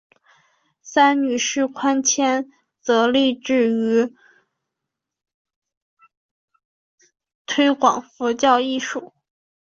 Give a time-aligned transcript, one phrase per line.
[0.81, 3.31] 三女释宽谦则致力
[3.69, 4.15] 于
[7.45, 9.13] 推广佛教艺术。